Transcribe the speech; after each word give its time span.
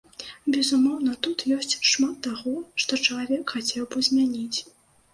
Безумоўна, 0.53 1.11
тут 1.27 1.37
ёсць 1.57 1.77
шмат 1.91 2.17
таго, 2.31 2.57
што 2.87 3.03
чалавек 3.07 3.57
хацеў 3.57 3.83
бы 3.93 3.99
змяніць. 4.13 4.59